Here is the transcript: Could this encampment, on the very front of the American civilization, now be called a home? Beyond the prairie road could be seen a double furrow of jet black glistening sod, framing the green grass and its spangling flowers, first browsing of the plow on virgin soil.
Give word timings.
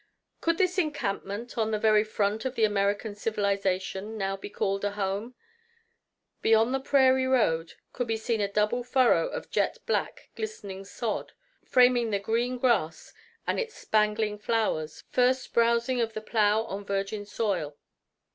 Could 0.39 0.57
this 0.57 0.79
encampment, 0.79 1.59
on 1.59 1.69
the 1.69 1.77
very 1.77 2.03
front 2.03 2.43
of 2.43 2.55
the 2.55 2.63
American 2.65 3.13
civilization, 3.13 4.17
now 4.17 4.35
be 4.35 4.49
called 4.49 4.83
a 4.83 4.93
home? 4.93 5.35
Beyond 6.41 6.73
the 6.73 6.79
prairie 6.79 7.27
road 7.27 7.73
could 7.93 8.07
be 8.07 8.17
seen 8.17 8.41
a 8.41 8.51
double 8.51 8.81
furrow 8.83 9.27
of 9.27 9.51
jet 9.51 9.77
black 9.85 10.31
glistening 10.35 10.85
sod, 10.85 11.33
framing 11.63 12.09
the 12.09 12.17
green 12.17 12.57
grass 12.57 13.13
and 13.45 13.59
its 13.59 13.75
spangling 13.75 14.39
flowers, 14.39 15.03
first 15.11 15.53
browsing 15.53 16.01
of 16.01 16.13
the 16.13 16.21
plow 16.21 16.63
on 16.63 16.83
virgin 16.83 17.23
soil. 17.23 17.77